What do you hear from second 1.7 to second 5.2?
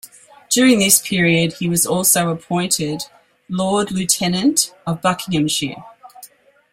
also appointed Lord Lieutenant of